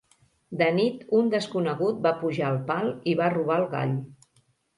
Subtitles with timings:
[0.61, 3.95] De nit un desconegut va pujar al pal i va robar el gall.